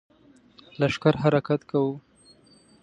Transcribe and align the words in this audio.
لښکر 0.79 1.13
حرکت 1.23 1.61
کوو. 1.69 1.93